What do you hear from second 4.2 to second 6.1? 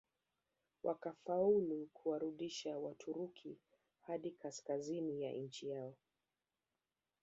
kaskazini ya nchi yao